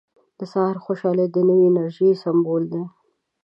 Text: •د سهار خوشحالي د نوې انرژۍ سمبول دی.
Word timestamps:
•د 0.37 0.39
سهار 0.51 0.77
خوشحالي 0.85 1.25
د 1.31 1.37
نوې 1.49 1.65
انرژۍ 1.71 2.09
سمبول 2.23 2.63
دی. 2.73 2.83